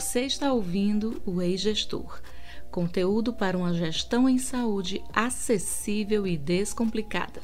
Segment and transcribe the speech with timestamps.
[0.00, 2.22] Você está ouvindo o Ei-Gestor,
[2.70, 7.42] conteúdo para uma gestão em saúde acessível e descomplicada.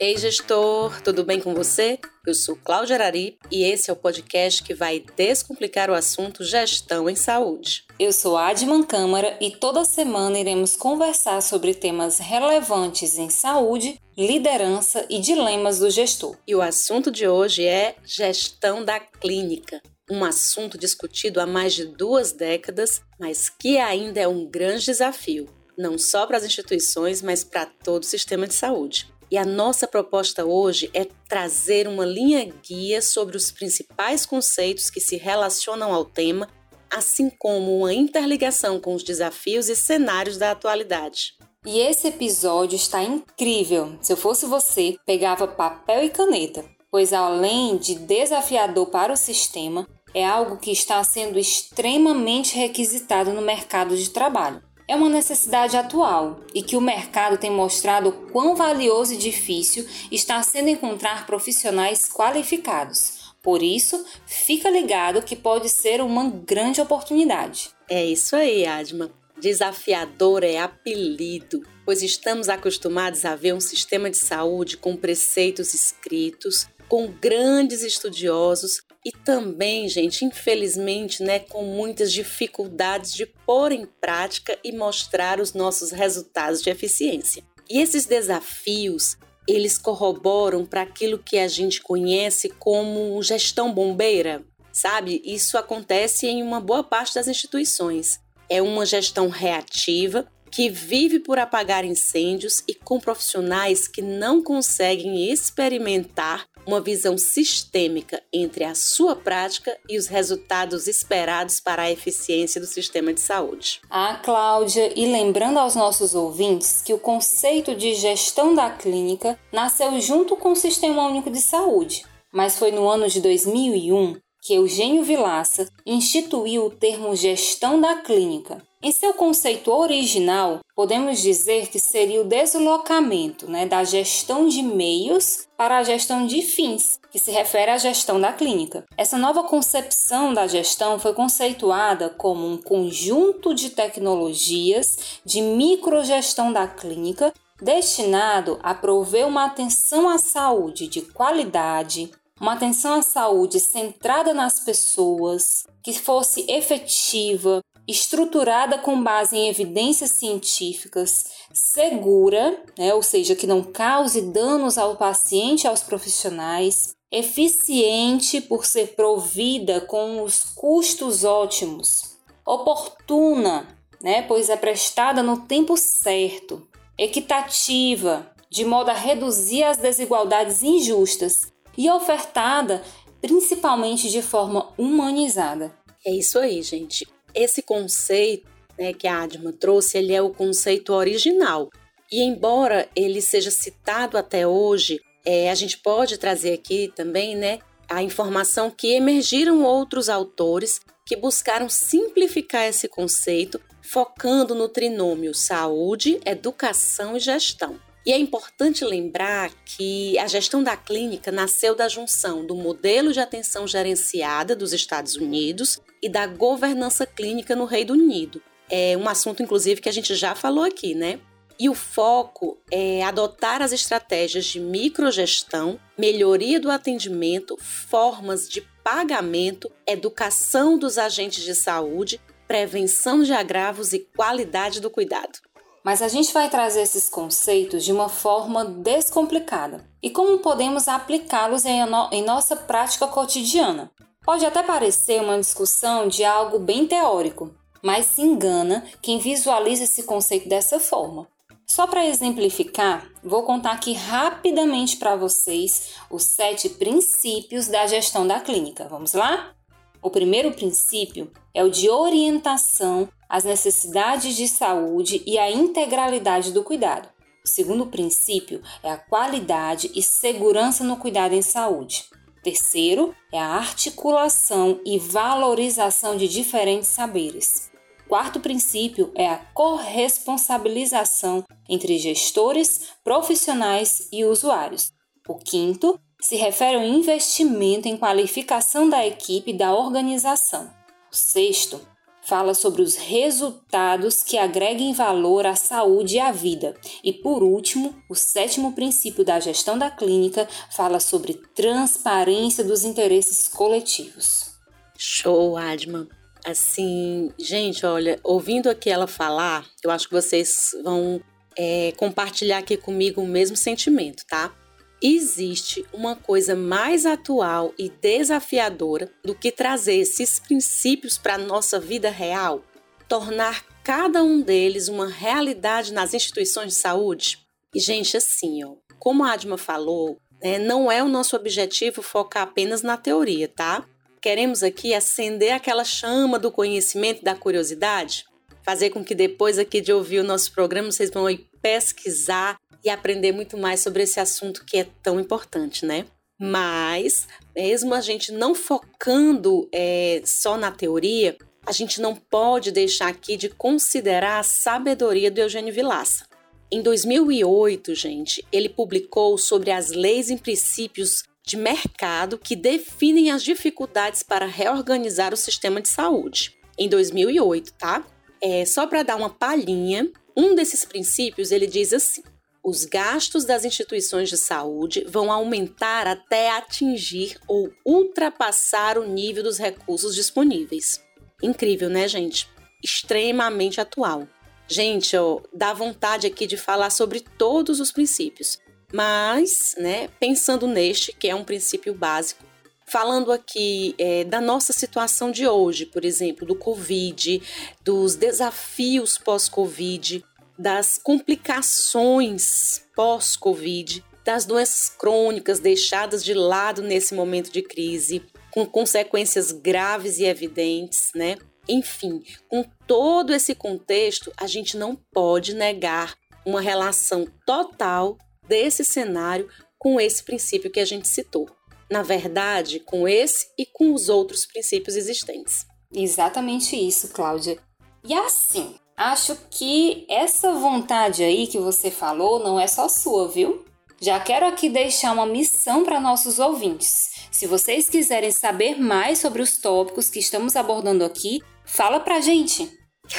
[0.00, 2.00] Ei, gestor, tudo bem com você?
[2.24, 7.10] Eu sou Cláudia Arari e esse é o podcast que vai descomplicar o assunto gestão
[7.10, 7.84] em saúde.
[7.98, 15.04] Eu sou Adman Câmara e toda semana iremos conversar sobre temas relevantes em saúde, liderança
[15.10, 16.36] e dilemas do gestor.
[16.46, 19.82] E o assunto de hoje é gestão da clínica.
[20.08, 25.48] Um assunto discutido há mais de duas décadas, mas que ainda é um grande desafio,
[25.76, 29.12] não só para as instituições, mas para todo o sistema de saúde.
[29.32, 35.00] E a nossa proposta hoje é trazer uma linha guia sobre os principais conceitos que
[35.00, 36.46] se relacionam ao tema,
[36.94, 41.32] assim como uma interligação com os desafios e cenários da atualidade.
[41.64, 43.96] E esse episódio está incrível.
[44.02, 49.88] Se eu fosse você, pegava papel e caneta, pois além de desafiador para o sistema,
[50.12, 56.40] é algo que está sendo extremamente requisitado no mercado de trabalho é uma necessidade atual
[56.54, 63.32] e que o mercado tem mostrado quão valioso e difícil está sendo encontrar profissionais qualificados.
[63.42, 67.70] Por isso, fica ligado que pode ser uma grande oportunidade.
[67.88, 69.10] É isso aí, Adma.
[69.40, 76.68] Desafiador é apelido, pois estamos acostumados a ver um sistema de saúde com preceitos escritos,
[76.86, 84.56] com grandes estudiosos e também, gente, infelizmente, né, com muitas dificuldades de pôr em prática
[84.62, 87.42] e mostrar os nossos resultados de eficiência.
[87.68, 95.20] E esses desafios, eles corroboram para aquilo que a gente conhece como gestão bombeira, sabe?
[95.24, 98.20] Isso acontece em uma boa parte das instituições.
[98.48, 105.32] É uma gestão reativa que vive por apagar incêndios e com profissionais que não conseguem
[105.32, 112.60] experimentar uma visão sistêmica entre a sua prática e os resultados esperados para a eficiência
[112.60, 113.80] do sistema de saúde.
[113.90, 120.00] Ah, Cláudia, e lembrando aos nossos ouvintes que o conceito de gestão da clínica nasceu
[120.00, 125.04] junto com o Sistema Único de Saúde, mas foi no ano de 2001 que Eugênio
[125.04, 128.60] Vilaça instituiu o termo gestão da clínica.
[128.82, 135.46] Em seu conceito original, podemos dizer que seria o deslocamento né, da gestão de meios
[135.56, 138.84] para a gestão de fins, que se refere à gestão da clínica.
[138.98, 146.66] Essa nova concepção da gestão foi conceituada como um conjunto de tecnologias de microgestão da
[146.66, 147.32] clínica
[147.62, 152.10] destinado a prover uma atenção à saúde de qualidade,
[152.42, 160.10] uma atenção à saúde centrada nas pessoas, que fosse efetiva, estruturada com base em evidências
[160.10, 161.22] científicas,
[161.54, 168.66] segura, né, ou seja, que não cause danos ao paciente e aos profissionais, eficiente por
[168.66, 173.68] ser provida com os custos ótimos, oportuna,
[174.02, 176.66] né, pois é prestada no tempo certo,
[176.98, 182.82] equitativa, de modo a reduzir as desigualdades injustas e ofertada
[183.22, 185.72] principalmente de forma humanizada.
[186.04, 187.06] É isso aí, gente.
[187.32, 191.70] Esse conceito né, que a Adma trouxe, ele é o conceito original.
[192.10, 197.60] E embora ele seja citado até hoje, é, a gente pode trazer aqui também né,
[197.88, 206.20] a informação que emergiram outros autores que buscaram simplificar esse conceito, focando no trinômio saúde,
[206.24, 207.78] educação e gestão.
[208.04, 213.20] E é importante lembrar que a gestão da clínica nasceu da junção do modelo de
[213.20, 218.42] atenção gerenciada dos Estados Unidos e da governança clínica no Reino Unido.
[218.68, 221.20] É um assunto, inclusive, que a gente já falou aqui, né?
[221.60, 229.70] E o foco é adotar as estratégias de microgestão, melhoria do atendimento, formas de pagamento,
[229.86, 235.38] educação dos agentes de saúde, prevenção de agravos e qualidade do cuidado.
[235.84, 241.64] Mas a gente vai trazer esses conceitos de uma forma descomplicada e como podemos aplicá-los
[241.64, 243.90] em, no em nossa prática cotidiana.
[244.24, 247.52] Pode até parecer uma discussão de algo bem teórico,
[247.82, 251.26] mas se engana quem visualiza esse conceito dessa forma.
[251.66, 258.38] Só para exemplificar, vou contar aqui rapidamente para vocês os sete princípios da gestão da
[258.38, 258.86] clínica.
[258.88, 259.54] Vamos lá?
[260.02, 266.62] O primeiro princípio é o de orientação às necessidades de saúde e à integralidade do
[266.62, 267.08] cuidado.
[267.42, 272.04] O segundo princípio é a qualidade e segurança no cuidado em saúde.
[272.42, 277.70] Terceiro é a articulação e valorização de diferentes saberes.
[278.06, 284.92] Quarto princípio é a corresponsabilização entre gestores, profissionais e usuários.
[285.26, 290.70] O quinto se refere ao investimento em qualificação da equipe e da organização.
[291.10, 291.80] O sexto
[292.22, 296.74] fala sobre os resultados que agreguem valor à saúde e à vida.
[297.02, 303.48] E por último, o sétimo princípio da gestão da clínica fala sobre transparência dos interesses
[303.48, 304.52] coletivos.
[304.96, 306.08] Show, Adma.
[306.44, 311.20] Assim, gente, olha, ouvindo aqui ela falar, eu acho que vocês vão
[311.56, 314.52] é, compartilhar aqui comigo o mesmo sentimento, tá?
[315.02, 321.80] Existe uma coisa mais atual e desafiadora do que trazer esses princípios para a nossa
[321.80, 322.64] vida real?
[323.08, 327.38] Tornar cada um deles uma realidade nas instituições de saúde?
[327.74, 332.44] E, gente, assim, ó, como a Adma falou, né, não é o nosso objetivo focar
[332.44, 333.84] apenas na teoria, tá?
[334.20, 338.24] Queremos aqui acender aquela chama do conhecimento da curiosidade,
[338.62, 341.26] fazer com que depois aqui de ouvir o nosso programa vocês vão
[341.60, 346.04] pesquisar e aprender muito mais sobre esse assunto que é tão importante, né?
[346.38, 353.08] Mas, mesmo a gente não focando é, só na teoria, a gente não pode deixar
[353.08, 356.26] aqui de considerar a sabedoria do Eugênio Vilaça.
[356.70, 363.42] Em 2008, gente, ele publicou sobre as leis e princípios de mercado que definem as
[363.42, 366.56] dificuldades para reorganizar o sistema de saúde.
[366.78, 368.04] Em 2008, tá?
[368.40, 372.22] É, só para dar uma palhinha, um desses princípios ele diz assim:
[372.64, 379.58] os gastos das instituições de saúde vão aumentar até atingir ou ultrapassar o nível dos
[379.58, 381.02] recursos disponíveis.
[381.42, 382.48] Incrível, né, gente?
[382.82, 384.28] Extremamente atual.
[384.68, 388.58] Gente, ó, dá vontade aqui de falar sobre todos os princípios,
[388.92, 392.44] mas, né, pensando neste, que é um princípio básico,
[392.86, 397.42] falando aqui é, da nossa situação de hoje, por exemplo, do Covid,
[397.82, 400.24] dos desafios pós-Covid,
[400.62, 408.22] das complicações pós-Covid, das doenças crônicas deixadas de lado nesse momento de crise,
[408.52, 411.36] com consequências graves e evidentes, né?
[411.68, 416.14] Enfim, com todo esse contexto, a gente não pode negar
[416.46, 418.16] uma relação total
[418.46, 419.48] desse cenário
[419.78, 421.50] com esse princípio que a gente citou.
[421.90, 425.66] Na verdade, com esse e com os outros princípios existentes.
[425.92, 427.58] Exatamente isso, Cláudia.
[428.04, 433.64] E assim, Acho que essa vontade aí que você falou não é só sua, viu?
[434.00, 437.28] Já quero aqui deixar uma missão para nossos ouvintes.
[437.30, 442.70] Se vocês quiserem saber mais sobre os tópicos que estamos abordando aqui, fala pra gente.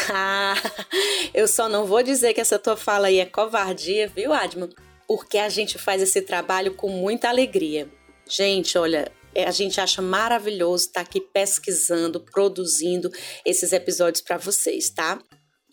[0.09, 0.55] Ah,
[1.33, 4.69] eu só não vou dizer que essa tua fala aí é covardia, viu, Adma?
[5.07, 7.89] Porque a gente faz esse trabalho com muita alegria.
[8.27, 13.11] Gente, olha, é, a gente acha maravilhoso estar aqui pesquisando, produzindo
[13.45, 15.19] esses episódios para vocês, tá?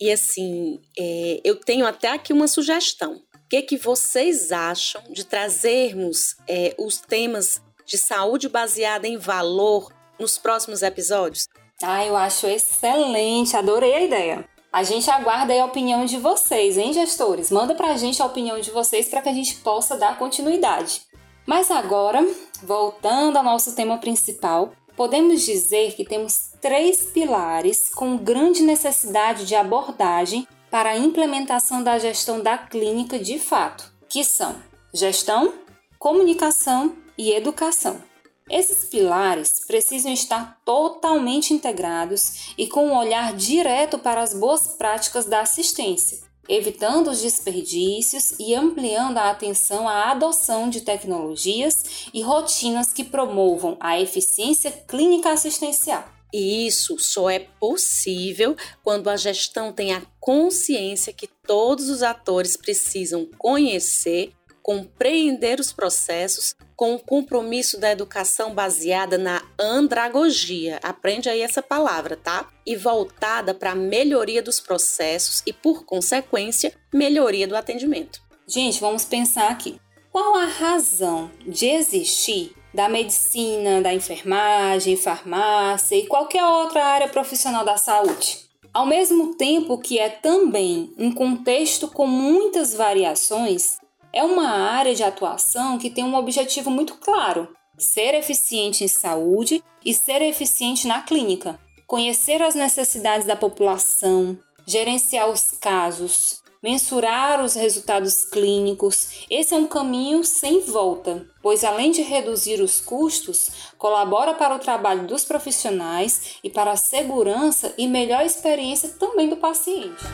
[0.00, 3.17] E assim, é, eu tenho até aqui uma sugestão.
[3.35, 9.93] O que, que vocês acham de trazermos é, os temas de saúde baseada em valor
[10.19, 11.47] nos próximos episódios?
[11.82, 14.49] Ah, eu acho excelente, adorei a ideia.
[14.73, 17.50] A gente aguarda a opinião de vocês, hein, gestores?
[17.50, 21.03] Manda pra gente a opinião de vocês para que a gente possa dar continuidade.
[21.44, 22.24] Mas agora,
[22.63, 29.54] voltando ao nosso tema principal, podemos dizer que temos três pilares com grande necessidade de
[29.54, 34.56] abordagem para a implementação da gestão da clínica de fato, que são
[34.92, 35.54] gestão,
[35.98, 38.02] comunicação e educação.
[38.50, 45.24] Esses pilares precisam estar totalmente integrados e com um olhar direto para as boas práticas
[45.24, 46.19] da assistência,
[46.50, 53.76] evitando os desperdícios e ampliando a atenção à adoção de tecnologias e rotinas que promovam
[53.78, 56.04] a eficiência clínica assistencial.
[56.32, 62.56] E isso só é possível quando a gestão tem a consciência que todos os atores
[62.56, 70.79] precisam conhecer, compreender os processos com o compromisso da educação baseada na andragogia.
[70.82, 72.48] Aprende aí essa palavra, tá?
[72.67, 78.22] E voltada para a melhoria dos processos e, por consequência, melhoria do atendimento.
[78.48, 79.79] Gente, vamos pensar aqui.
[80.10, 87.64] Qual a razão de existir da medicina, da enfermagem, farmácia e qualquer outra área profissional
[87.64, 88.50] da saúde?
[88.72, 93.80] Ao mesmo tempo que é também um contexto com muitas variações,
[94.12, 97.48] é uma área de atuação que tem um objetivo muito claro:
[97.79, 105.29] ser eficiente em saúde e ser eficiente na clínica, conhecer as necessidades da população, gerenciar
[105.29, 109.26] os casos, mensurar os resultados clínicos.
[109.31, 114.58] Esse é um caminho sem volta, pois além de reduzir os custos, colabora para o
[114.58, 120.05] trabalho dos profissionais e para a segurança e melhor experiência também do paciente.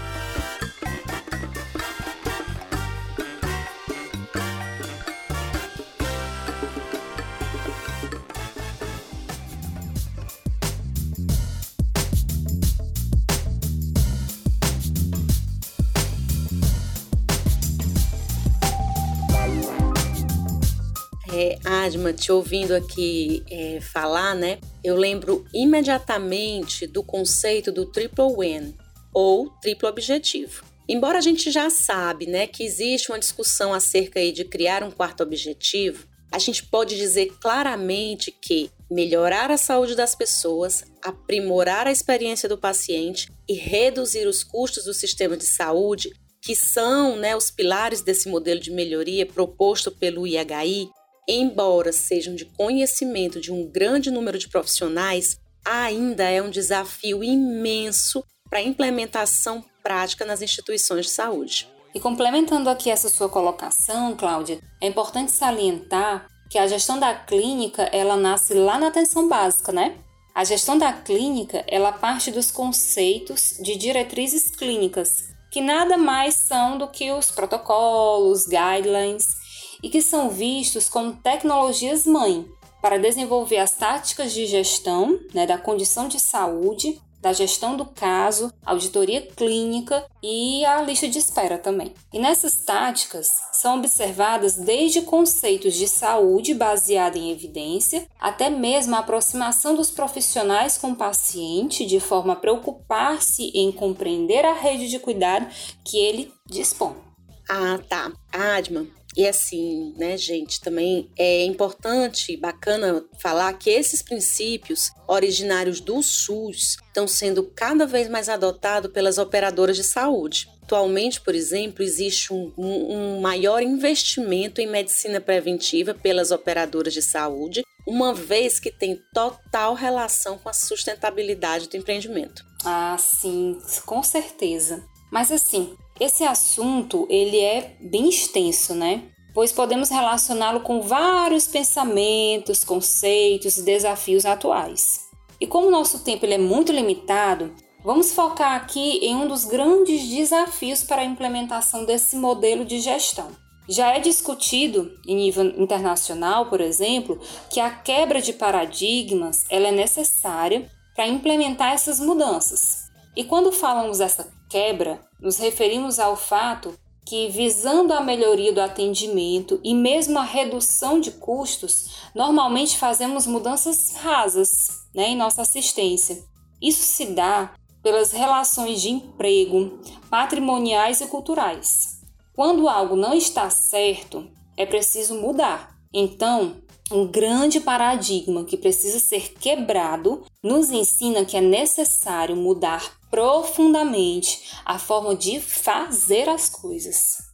[21.37, 24.59] É, Adma, te ouvindo aqui é, falar, né?
[24.83, 28.75] Eu lembro imediatamente do conceito do triple win,
[29.13, 30.65] ou triplo objetivo.
[30.89, 34.91] Embora a gente já sabe, né, que existe uma discussão acerca aí de criar um
[34.91, 41.93] quarto objetivo, a gente pode dizer claramente que melhorar a saúde das pessoas, aprimorar a
[41.93, 47.51] experiência do paciente e reduzir os custos do sistema de saúde, que são né, os
[47.51, 50.89] pilares desse modelo de melhoria proposto pelo IHI,
[51.29, 58.25] embora sejam de conhecimento de um grande número de profissionais, ainda é um desafio imenso
[58.49, 61.69] para a implementação prática nas instituições de saúde.
[61.95, 67.83] E complementando aqui essa sua colocação, Cláudia, é importante salientar que a gestão da clínica,
[67.93, 69.97] ela nasce lá na atenção básica, né?
[70.35, 76.77] A gestão da clínica, ela parte dos conceitos de diretrizes clínicas, que nada mais são
[76.77, 79.46] do que os protocolos, guidelines
[79.87, 82.45] e que são vistos como tecnologias mãe
[82.83, 88.53] para desenvolver as táticas de gestão né, da condição de saúde, da gestão do caso,
[88.65, 91.95] auditoria clínica e a lista de espera também.
[92.13, 98.99] E nessas táticas são observadas desde conceitos de saúde baseada em evidência, até mesmo a
[98.99, 104.99] aproximação dos profissionais com o paciente de forma a preocupar-se em compreender a rede de
[104.99, 105.47] cuidado
[105.85, 107.07] que ele dispõe.
[107.49, 108.11] Ah, tá.
[108.33, 116.03] Adman, e assim, né, gente, também é importante bacana falar que esses princípios originários do
[116.03, 120.49] SUS estão sendo cada vez mais adotados pelas operadoras de saúde.
[120.63, 127.63] Atualmente, por exemplo, existe um, um, maior investimento em medicina preventiva pelas operadoras de saúde,
[127.87, 132.45] uma vez que tem total relação com a sustentabilidade do empreendimento.
[132.65, 133.57] Ah, sim,
[133.87, 134.85] com certeza.
[135.11, 139.05] Mas assim, esse assunto ele é bem extenso, né?
[139.33, 145.07] Pois podemos relacioná-lo com vários pensamentos, conceitos e desafios atuais.
[145.41, 149.45] E como o nosso tempo ele é muito limitado, vamos focar aqui em um dos
[149.45, 153.31] grandes desafios para a implementação desse modelo de gestão.
[153.69, 157.19] Já é discutido em nível internacional, por exemplo,
[157.51, 162.87] que a quebra de paradigmas ela é necessária para implementar essas mudanças.
[163.17, 169.61] E quando falamos dessa quebra, nos referimos ao fato que, visando a melhoria do atendimento
[169.63, 176.23] e mesmo a redução de custos, normalmente fazemos mudanças rasas né, em nossa assistência.
[176.61, 179.79] Isso se dá pelas relações de emprego,
[180.11, 182.01] patrimoniais e culturais.
[182.35, 185.79] Quando algo não está certo, é preciso mudar.
[185.95, 186.57] Então,
[186.91, 194.79] um grande paradigma que precisa ser quebrado nos ensina que é necessário mudar profundamente a
[194.79, 197.27] forma de fazer as coisas.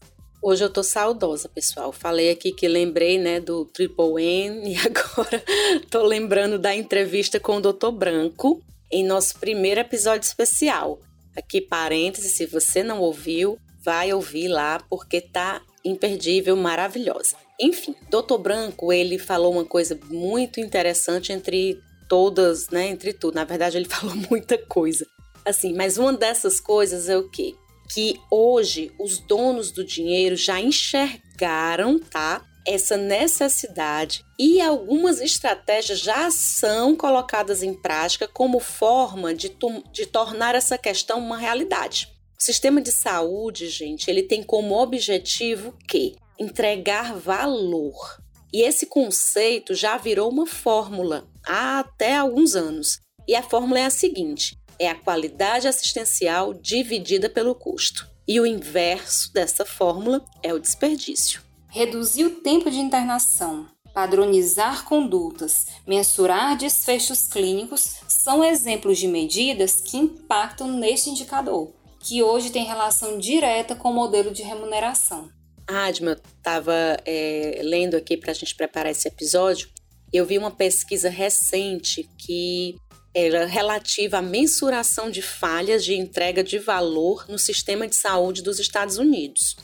[0.43, 1.93] Hoje eu tô saudosa, pessoal.
[1.93, 5.43] Falei aqui que lembrei, né, do Triple N e agora
[5.89, 7.91] tô lembrando da entrevista com o Dr.
[7.93, 8.61] Branco
[8.91, 10.99] em nosso primeiro episódio especial.
[11.37, 17.37] Aqui parênteses, se você não ouviu, vai ouvir lá porque tá imperdível, maravilhosa.
[17.59, 18.39] Enfim, Dr.
[18.39, 23.37] Branco, ele falou uma coisa muito interessante entre todas, né, entre tudo.
[23.37, 25.07] Na verdade, ele falou muita coisa.
[25.45, 27.55] Assim, mas uma dessas coisas é o quê?
[27.93, 32.45] Que hoje os donos do dinheiro já enxergaram, tá?
[32.67, 39.57] Essa necessidade e algumas estratégias já são colocadas em prática como forma de,
[39.93, 42.09] de tornar essa questão uma realidade.
[42.39, 48.21] O sistema de saúde, gente, ele tem como objetivo que entregar valor.
[48.53, 52.99] E esse conceito já virou uma fórmula há até alguns anos.
[53.27, 58.09] E a fórmula é a seguinte: é a qualidade assistencial dividida pelo custo.
[58.27, 61.43] E o inverso dessa fórmula é o desperdício.
[61.69, 69.97] Reduzir o tempo de internação, padronizar condutas, mensurar desfechos clínicos são exemplos de medidas que
[69.97, 75.31] impactam neste indicador, que hoje tem relação direta com o modelo de remuneração.
[75.67, 76.75] Adma, estava
[77.05, 79.69] é, lendo aqui para a gente preparar esse episódio,
[80.13, 82.77] eu vi uma pesquisa recente que
[83.15, 88.59] era relativa à mensuração de falhas de entrega de valor no sistema de saúde dos
[88.59, 89.55] Estados Unidos.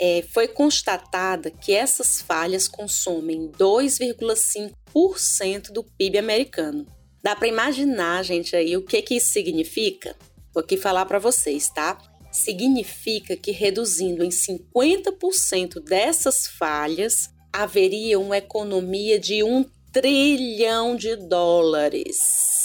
[0.00, 6.86] É, foi constatada que essas falhas consomem 2,5% do PIB americano.
[7.22, 10.14] Dá para imaginar, gente, aí o que, que isso significa?
[10.54, 11.98] Vou aqui falar para vocês, tá?
[12.30, 22.57] Significa que reduzindo em 50% dessas falhas, haveria uma economia de um trilhão de dólares.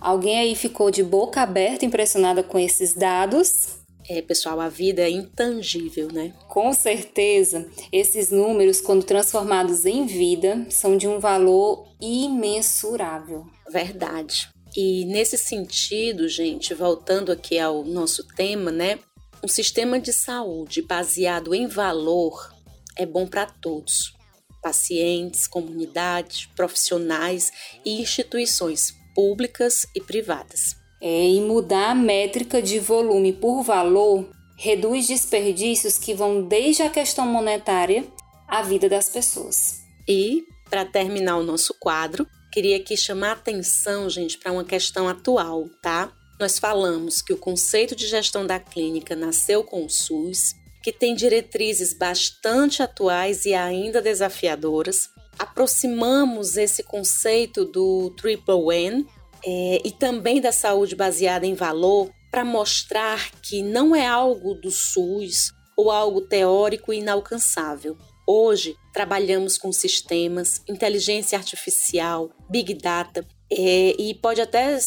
[0.00, 3.83] Alguém aí ficou de boca aberta impressionada com esses dados?
[4.08, 6.34] É, pessoal, a vida é intangível, né?
[6.48, 7.66] Com certeza.
[7.90, 13.46] Esses números, quando transformados em vida, são de um valor imensurável.
[13.70, 14.48] Verdade.
[14.76, 18.98] E nesse sentido, gente, voltando aqui ao nosso tema, né?
[19.42, 22.52] Um sistema de saúde baseado em valor
[22.98, 24.14] é bom para todos:
[24.62, 27.52] pacientes, comunidades, profissionais
[27.84, 30.83] e instituições públicas e privadas.
[31.06, 36.88] É, e mudar a métrica de volume por valor reduz desperdícios que vão desde a
[36.88, 38.06] questão monetária
[38.48, 39.82] à vida das pessoas.
[40.08, 45.06] E, para terminar o nosso quadro, queria aqui chamar a atenção, gente, para uma questão
[45.06, 46.10] atual, tá?
[46.40, 51.14] Nós falamos que o conceito de gestão da clínica nasceu com o SUS, que tem
[51.14, 59.06] diretrizes bastante atuais e ainda desafiadoras, aproximamos esse conceito do Triple N
[59.44, 64.70] é, e também da saúde baseada em valor para mostrar que não é algo do
[64.70, 67.96] SUS ou algo teórico e inalcançável.
[68.26, 74.78] Hoje, trabalhamos com sistemas, inteligência artificial, big data, é, e pode até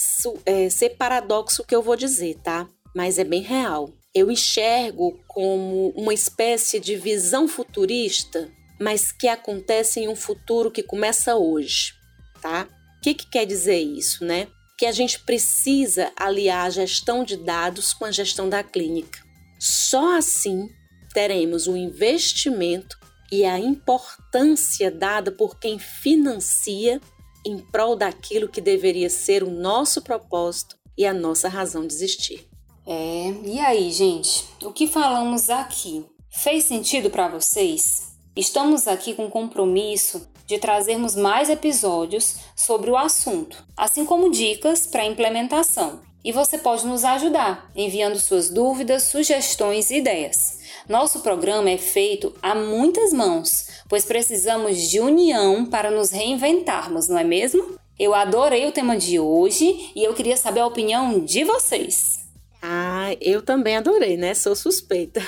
[0.45, 2.67] é, ser paradoxo o que eu vou dizer, tá?
[2.95, 3.89] Mas é bem real.
[4.13, 10.83] Eu enxergo como uma espécie de visão futurista mas que acontece em um futuro que
[10.83, 11.93] começa hoje,
[12.41, 12.67] tá?
[13.07, 14.49] Que, que quer dizer isso, né?
[14.77, 19.23] Que a gente precisa aliar a gestão de dados com a gestão da clínica.
[19.57, 20.67] Só assim
[21.13, 22.97] teremos o investimento
[23.31, 26.99] e a importância dada por quem financia
[27.45, 32.45] em prol daquilo que deveria ser o nosso propósito e a nossa razão de existir.
[32.85, 34.43] É, e aí, gente?
[34.61, 38.17] O que falamos aqui fez sentido para vocês?
[38.35, 45.05] Estamos aqui com compromisso de trazermos mais episódios sobre o assunto, assim como dicas para
[45.05, 45.99] implementação.
[46.23, 50.59] E você pode nos ajudar enviando suas dúvidas, sugestões e ideias.
[50.89, 57.17] Nosso programa é feito a muitas mãos, pois precisamos de união para nos reinventarmos, não
[57.17, 57.77] é mesmo?
[57.99, 62.19] Eu adorei o tema de hoje e eu queria saber a opinião de vocês.
[62.61, 64.33] Ah, eu também adorei, né?
[64.33, 65.21] Sou suspeita.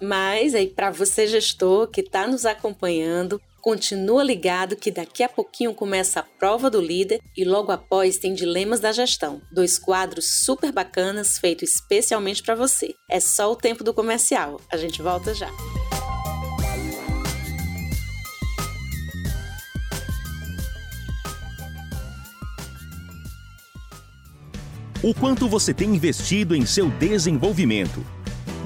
[0.00, 5.74] Mas aí para você gestor que está nos acompanhando, continua ligado que daqui a pouquinho
[5.74, 10.72] começa a prova do líder e logo após tem dilemas da gestão, dois quadros super
[10.72, 12.94] bacanas feitos especialmente para você.
[13.08, 14.60] É só o tempo do comercial.
[14.72, 15.50] A gente volta já.
[25.02, 28.04] O quanto você tem investido em seu desenvolvimento?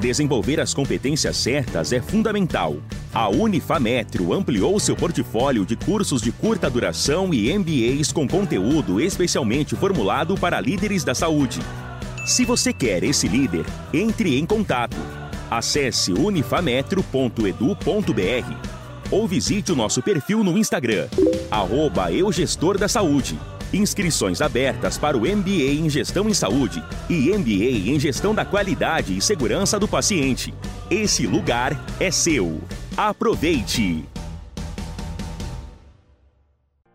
[0.05, 2.77] Desenvolver as competências certas é fundamental.
[3.11, 9.75] A Unifametro ampliou seu portfólio de cursos de curta duração e MBAs com conteúdo especialmente
[9.75, 11.59] formulado para líderes da saúde.
[12.27, 13.65] Se você quer esse líder,
[13.95, 14.99] entre em contato.
[15.51, 21.09] Acesse unifametro.edu.br ou visite o nosso perfil no Instagram,
[21.51, 22.09] arroba
[22.91, 23.39] Saúde.
[23.75, 29.17] Inscrições abertas para o MBA em Gestão em Saúde e MBA em Gestão da Qualidade
[29.17, 30.55] e Segurança do Paciente.
[30.89, 32.61] Esse lugar é seu.
[32.97, 34.05] Aproveite!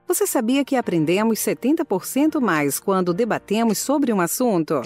[0.07, 4.81] Você sabia que aprendemos 70% mais quando debatemos sobre um assunto?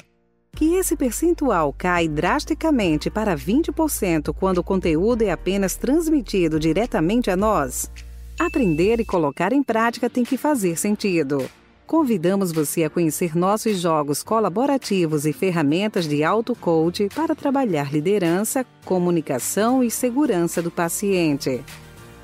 [0.56, 7.38] Que esse percentual cai drasticamente para 20% quando o conteúdo é apenas transmitido diretamente a
[7.38, 7.92] nós?
[8.40, 11.48] Aprender e colocar em prática tem que fazer sentido.
[11.86, 19.84] Convidamos você a conhecer nossos jogos colaborativos e ferramentas de auto-coach para trabalhar liderança, comunicação
[19.84, 21.64] e segurança do paciente.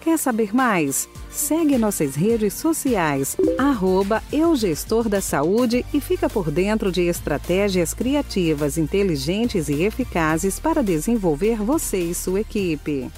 [0.01, 1.09] Quer saber mais?
[1.29, 8.77] Segue nossas redes sociais, arroba Eugestor da Saúde e fica por dentro de estratégias criativas,
[8.77, 13.11] inteligentes e eficazes para desenvolver você e sua equipe.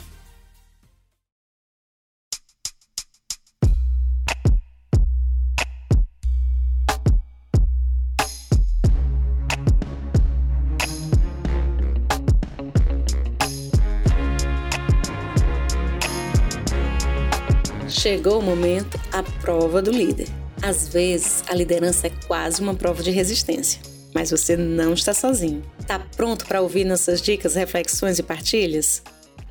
[18.02, 20.28] Chegou o momento, a prova do líder.
[20.60, 23.80] Às vezes, a liderança é quase uma prova de resistência,
[24.12, 25.64] mas você não está sozinho.
[25.80, 29.04] Está pronto para ouvir nossas dicas, reflexões e partilhas?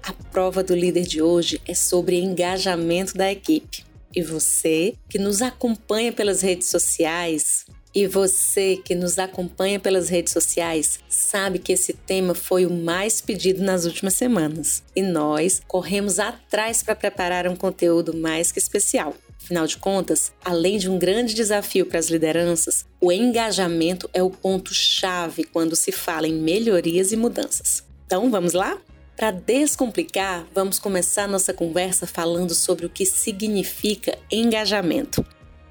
[0.03, 3.85] A prova do líder de hoje é sobre engajamento da equipe.
[4.13, 10.33] E você que nos acompanha pelas redes sociais, e você que nos acompanha pelas redes
[10.33, 16.19] sociais sabe que esse tema foi o mais pedido nas últimas semanas e nós corremos
[16.19, 19.15] atrás para preparar um conteúdo mais que especial.
[19.43, 24.31] Afinal de contas, além de um grande desafio para as lideranças, o engajamento é o
[24.31, 27.83] ponto-chave quando se fala em melhorias e mudanças.
[28.07, 28.79] Então, vamos lá?
[29.17, 35.25] Para descomplicar, vamos começar nossa conversa falando sobre o que significa engajamento.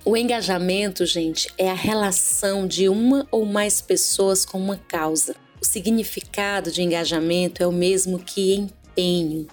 [0.10, 5.36] O engajamento, gente, é a relação de uma ou mais pessoas com uma causa.
[5.62, 9.46] O significado de engajamento é o mesmo que empenho.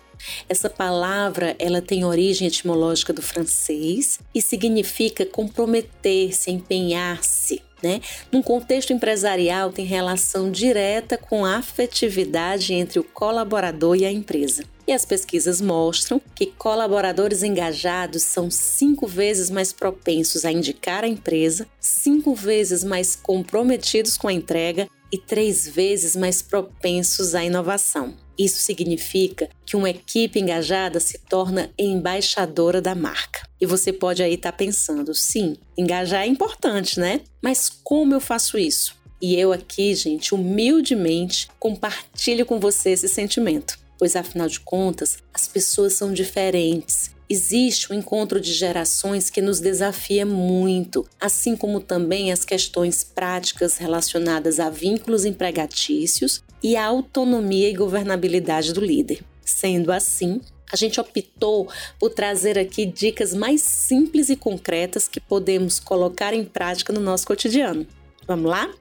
[0.49, 8.01] Essa palavra, ela tem origem etimológica do francês e significa comprometer-se, empenhar-se né?
[8.33, 14.65] Num contexto empresarial, tem relação direta com a afetividade entre o colaborador e a empresa.
[14.87, 21.09] E as pesquisas mostram que colaboradores engajados são cinco vezes mais propensos a indicar a
[21.09, 28.15] empresa, cinco vezes mais comprometidos com a entrega e três vezes mais propensos à inovação.
[28.39, 33.49] Isso significa que uma equipe engajada se torna embaixadora da marca.
[33.61, 37.23] E você pode aí estar tá pensando, sim, engajar é importante, né?
[37.43, 38.95] Mas como eu faço isso?
[39.21, 45.47] E eu aqui, gente, humildemente compartilho com você esse sentimento, pois afinal de contas, as
[45.49, 52.31] pessoas são diferentes Existe um encontro de gerações que nos desafia muito, assim como também
[52.31, 59.25] as questões práticas relacionadas a vínculos empregatícios e a autonomia e governabilidade do líder.
[59.45, 60.41] Sendo assim,
[60.73, 66.45] a gente optou por trazer aqui dicas mais simples e concretas que podemos colocar em
[66.45, 67.85] prática no nosso cotidiano.
[68.25, 68.73] Vamos lá?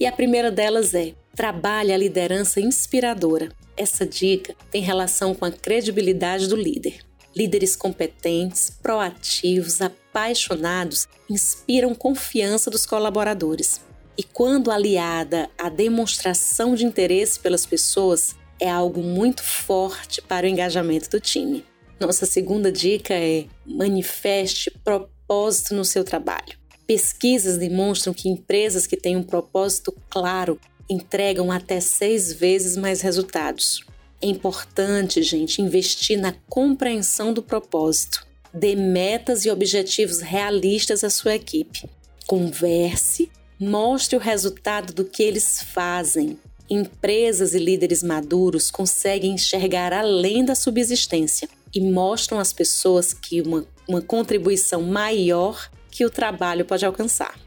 [0.00, 3.50] E a primeira delas é: trabalhe a liderança inspiradora.
[3.76, 7.00] Essa dica tem relação com a credibilidade do líder.
[7.36, 13.80] Líderes competentes, proativos, apaixonados inspiram confiança dos colaboradores.
[14.16, 20.48] E quando aliada à demonstração de interesse pelas pessoas, é algo muito forte para o
[20.48, 21.62] engajamento do time.
[22.00, 26.56] Nossa segunda dica é manifeste propósito no seu trabalho.
[26.86, 33.84] Pesquisas demonstram que empresas que têm um propósito claro entregam até seis vezes mais resultados.
[34.20, 38.26] É importante, gente, investir na compreensão do propósito.
[38.52, 41.88] Dê metas e objetivos realistas à sua equipe.
[42.26, 46.38] Converse, mostre o resultado do que eles fazem.
[46.68, 53.66] Empresas e líderes maduros conseguem enxergar além da subsistência e mostram às pessoas que uma,
[53.86, 57.45] uma contribuição maior que o trabalho pode alcançar.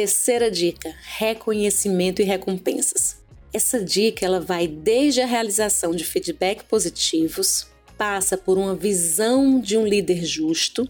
[0.00, 3.18] Terceira dica: reconhecimento e recompensas.
[3.52, 7.66] Essa dica ela vai desde a realização de feedback positivos,
[7.98, 10.88] passa por uma visão de um líder justo,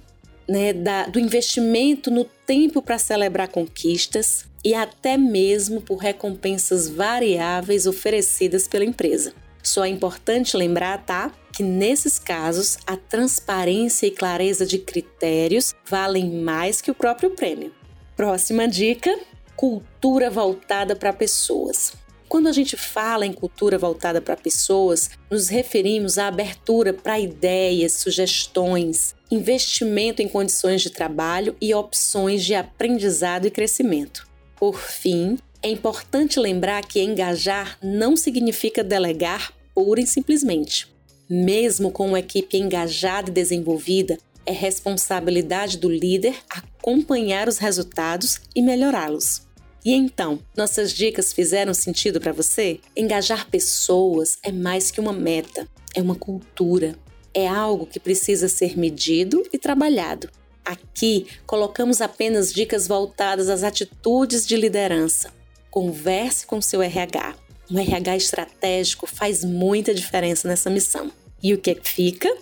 [0.48, 7.88] né, da, do investimento no tempo para celebrar conquistas e até mesmo por recompensas variáveis
[7.88, 9.34] oferecidas pela empresa.
[9.60, 11.32] Só é importante lembrar, tá?
[11.52, 17.79] Que nesses casos a transparência e clareza de critérios valem mais que o próprio prêmio.
[18.20, 19.18] Próxima dica:
[19.56, 21.94] cultura voltada para pessoas.
[22.28, 27.94] Quando a gente fala em cultura voltada para pessoas, nos referimos à abertura para ideias,
[27.94, 34.28] sugestões, investimento em condições de trabalho e opções de aprendizado e crescimento.
[34.54, 40.94] Por fim, é importante lembrar que engajar não significa delegar pura e simplesmente.
[41.26, 46.34] Mesmo com uma equipe engajada e desenvolvida, é responsabilidade do líder
[46.80, 49.42] acompanhar os resultados e melhorá-los.
[49.84, 52.80] E então, nossas dicas fizeram sentido para você?
[52.96, 56.98] Engajar pessoas é mais que uma meta, é uma cultura,
[57.34, 60.30] é algo que precisa ser medido e trabalhado.
[60.64, 65.30] Aqui colocamos apenas dicas voltadas às atitudes de liderança.
[65.70, 67.34] Converse com seu RH.
[67.70, 71.10] Um RH estratégico faz muita diferença nessa missão.
[71.42, 72.34] E o que fica?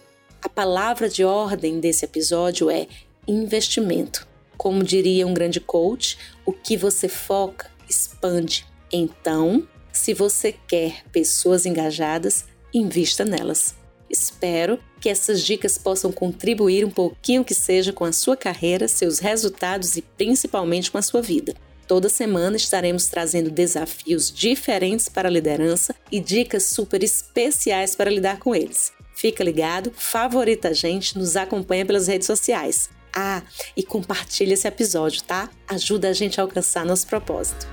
[0.42, 2.86] A palavra de ordem desse episódio é
[3.26, 4.27] investimento.
[4.58, 8.66] Como diria um grande coach, o que você foca expande.
[8.92, 12.44] Então, se você quer pessoas engajadas,
[12.74, 13.74] invista nelas.
[14.10, 19.18] Espero que essas dicas possam contribuir um pouquinho que seja com a sua carreira, seus
[19.18, 21.54] resultados e principalmente com a sua vida.
[21.86, 28.38] Toda semana estaremos trazendo desafios diferentes para a liderança e dicas super especiais para lidar
[28.38, 28.92] com eles.
[29.14, 32.90] Fica ligado, favorita a gente, nos acompanha pelas redes sociais.
[33.20, 33.42] Ah,
[33.76, 35.50] e compartilha esse episódio, tá?
[35.66, 37.66] Ajuda a gente a alcançar nosso propósito.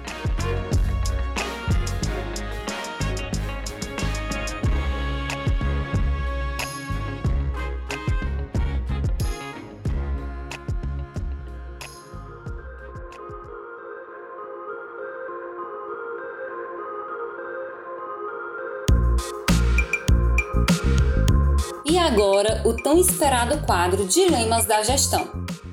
[22.36, 25.26] Agora, o tão esperado quadro Dilemas da Gestão.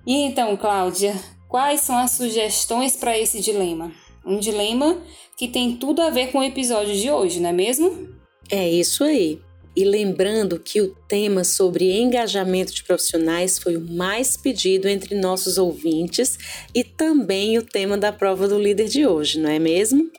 [0.06, 1.14] E então, Cláudia,
[1.48, 3.90] Quais são as sugestões para esse dilema?
[4.24, 5.02] Um dilema
[5.36, 8.10] que tem tudo a ver com o episódio de hoje, não é mesmo?
[8.50, 9.40] É isso aí.
[9.74, 15.56] E lembrando que o tema sobre engajamento de profissionais foi o mais pedido entre nossos
[15.56, 16.36] ouvintes
[16.74, 20.10] e também o tema da prova do líder de hoje, não é mesmo?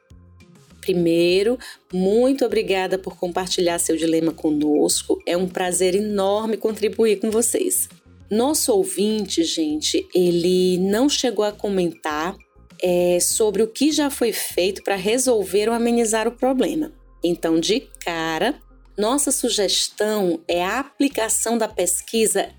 [0.82, 1.60] Primeiro,
[1.94, 5.22] muito obrigada por compartilhar seu dilema conosco.
[5.28, 7.88] É um prazer enorme contribuir com vocês.
[8.30, 12.36] Nosso ouvinte, gente, ele não chegou a comentar
[12.82, 16.92] é, sobre o que já foi feito para resolver ou amenizar o problema.
[17.24, 18.60] Então, de cara,
[18.98, 22.50] nossa sugestão é a aplicação da pesquisa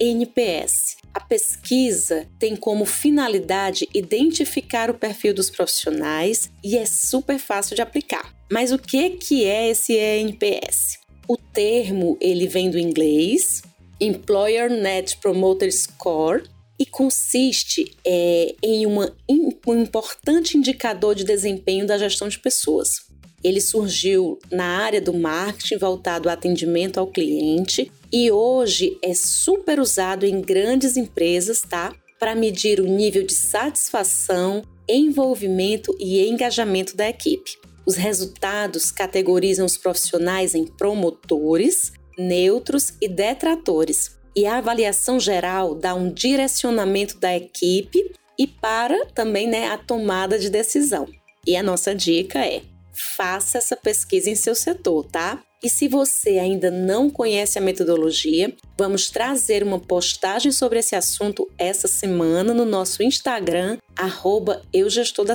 [0.00, 0.96] ENPS.
[1.14, 7.82] A pesquisa tem como finalidade identificar o perfil dos profissionais e é super fácil de
[7.82, 8.34] aplicar.
[8.50, 10.98] Mas o que que é esse ENPS?
[11.28, 13.62] O termo ele vem do inglês
[14.02, 16.44] Employer Net Promoter Score
[16.78, 23.12] e consiste é, em uma, um importante indicador de desempenho da gestão de pessoas.
[23.44, 29.80] Ele surgiu na área do marketing voltado ao atendimento ao cliente e hoje é super
[29.80, 31.94] usado em grandes empresas, tá?
[32.18, 37.58] Para medir o nível de satisfação, envolvimento e engajamento da equipe.
[37.84, 44.16] Os resultados categorizam os profissionais em promotores, neutros e detratores.
[44.34, 50.38] E a avaliação geral dá um direcionamento da equipe e para também né, a tomada
[50.38, 51.06] de decisão.
[51.46, 55.42] E a nossa dica é: faça essa pesquisa em seu setor, tá?
[55.62, 61.48] E se você ainda não conhece a metodologia, vamos trazer uma postagem sobre esse assunto
[61.56, 64.62] essa semana no nosso Instagram, arroba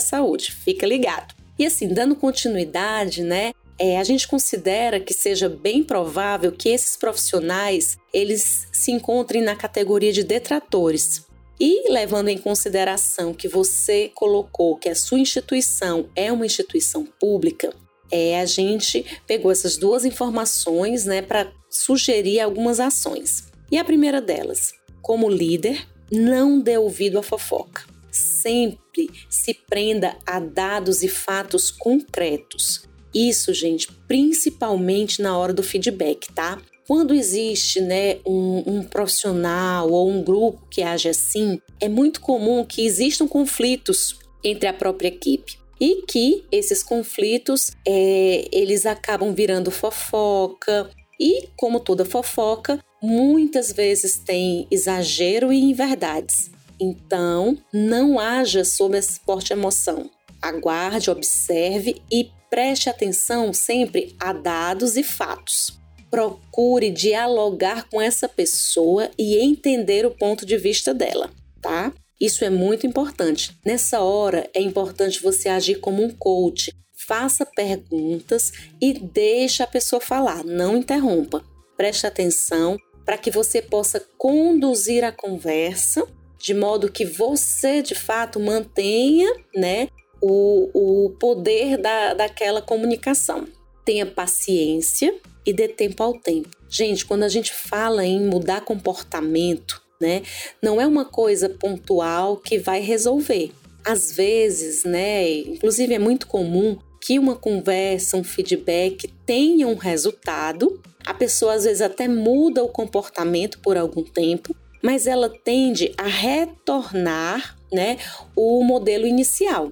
[0.02, 0.52] Saúde.
[0.52, 1.34] Fica ligado.
[1.58, 3.54] E assim, dando continuidade, né?
[3.80, 9.56] É, a gente considera que seja bem provável que esses profissionais eles se encontrem na
[9.56, 11.26] categoria de detratores.
[11.60, 17.74] E levando em consideração que você colocou que a sua instituição é uma instituição pública,
[18.12, 23.52] é, a gente pegou essas duas informações né, para sugerir algumas ações.
[23.72, 27.84] E a primeira delas, como líder, não dê ouvido à fofoca.
[28.12, 32.88] Sempre se prenda a dados e fatos concretos.
[33.14, 36.62] Isso, gente, principalmente na hora do feedback, tá?
[36.88, 42.64] Quando existe né, um, um, profissional ou um grupo que age assim, é muito comum
[42.64, 49.70] que existam conflitos entre a própria equipe e que esses conflitos é, eles acabam virando
[49.70, 50.90] fofoca.
[51.20, 56.50] E como toda fofoca muitas vezes tem exagero e inverdades.
[56.80, 60.10] Então não haja sob essa forte emoção.
[60.42, 65.78] Aguarde observe e preste atenção sempre a dados e fatos
[66.10, 71.30] procure dialogar com essa pessoa e entender o ponto de vista dela,
[71.62, 71.94] tá?
[72.20, 73.58] Isso é muito importante.
[73.66, 76.74] Nessa hora é importante você agir como um coach.
[77.08, 81.44] Faça perguntas e deixe a pessoa falar, não interrompa.
[81.76, 86.06] Preste atenção para que você possa conduzir a conversa
[86.40, 89.90] de modo que você de fato mantenha né,
[90.22, 93.48] o, o poder da, daquela comunicação.
[93.86, 95.14] Tenha paciência
[95.46, 96.50] e dê tempo ao tempo.
[96.70, 100.22] Gente, quando a gente fala em mudar comportamento, né,
[100.62, 103.52] não é uma coisa pontual que vai resolver.
[103.86, 110.82] Às vezes, né, inclusive é muito comum que uma conversa, um feedback tenha um resultado.
[111.06, 116.08] A pessoa às vezes até muda o comportamento por algum tempo, mas ela tende a
[116.08, 117.98] retornar, né,
[118.36, 119.72] o modelo inicial.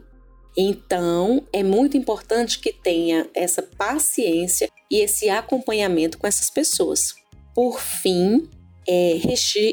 [0.58, 7.13] Então, é muito importante que tenha essa paciência e esse acompanhamento com essas pessoas.
[7.54, 8.50] Por fim,
[8.88, 9.20] é,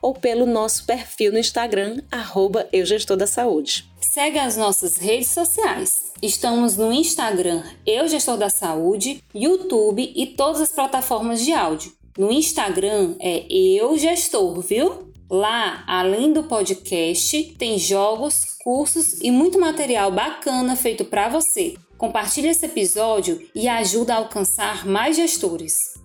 [0.00, 3.90] ou pelo nosso perfil no Instagram arroba eugestor da saúde.
[4.00, 6.12] Segue as nossas redes sociais.
[6.22, 11.92] Estamos no Instagram Eu Gestor da Saúde, YouTube e todas as plataformas de áudio.
[12.18, 15.10] No Instagram é Eu Gestor, viu?
[15.30, 21.76] Lá, além do podcast, tem jogos, cursos e muito material bacana feito para você.
[21.96, 25.99] Compartilhe esse episódio e ajuda a alcançar mais gestores.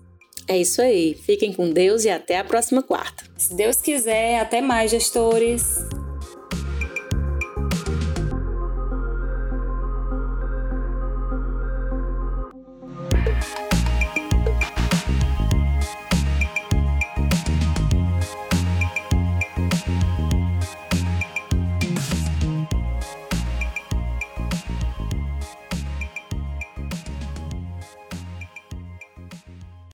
[0.48, 1.14] É isso aí.
[1.14, 3.24] Fiquem com Deus e até a próxima quarta.
[3.36, 5.78] Se Deus quiser, até mais, gestores.